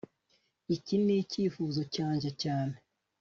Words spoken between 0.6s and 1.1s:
Iki